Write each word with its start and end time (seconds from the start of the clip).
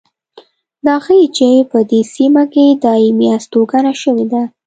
دا 0.85 0.95
ښيي 1.05 1.23
چې 1.37 1.47
په 1.71 1.79
دې 1.89 2.01
سیمه 2.15 2.43
کې 2.53 2.65
دایمي 2.83 3.27
هستوګنه 3.35 3.93
شوې 4.01 4.25
ده 4.33 4.41